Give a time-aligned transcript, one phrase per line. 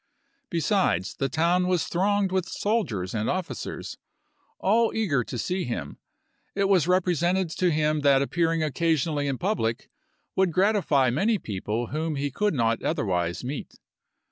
[0.49, 3.99] Besides, the town was thronged with soldiers and officers,
[4.57, 5.99] all eager to see him;
[6.55, 9.91] it was represented to him that appearing occasionally in public
[10.35, 13.75] would gratify many people whom he could not otherwise meet.